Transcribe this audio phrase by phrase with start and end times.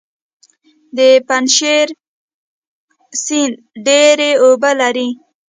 [0.97, 1.87] د پنجشیر
[3.23, 3.53] سیند
[3.85, 5.09] ډیرې اوبه لري